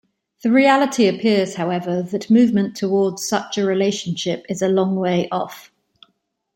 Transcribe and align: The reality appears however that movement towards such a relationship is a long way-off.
The 0.41 0.49
reality 0.49 1.07
appears 1.07 1.53
however 1.57 2.01
that 2.01 2.31
movement 2.31 2.75
towards 2.75 3.27
such 3.29 3.59
a 3.59 3.63
relationship 3.67 4.47
is 4.49 4.63
a 4.63 4.67
long 4.67 4.95
way-off. 4.95 5.71